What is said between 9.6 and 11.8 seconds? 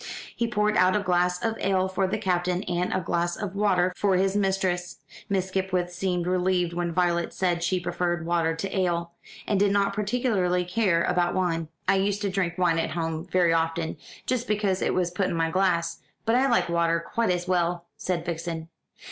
not particularly care about wine.